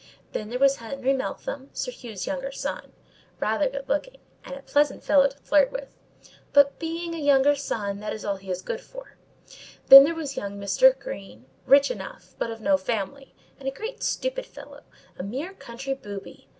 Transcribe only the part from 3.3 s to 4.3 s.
rather good looking,